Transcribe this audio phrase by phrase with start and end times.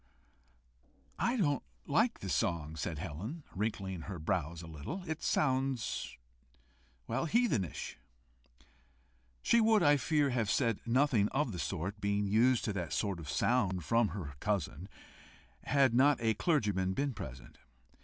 [1.19, 5.03] "I don't like the song," said Helen, wrinkling her brows a little.
[5.07, 6.17] "It sounds
[7.05, 7.99] well, heathenish."
[9.43, 13.19] She would, I fear, have said nothing of the sort, being used to that kind
[13.19, 14.89] of sound from her cousin,
[15.65, 17.59] had not a clergyman been present.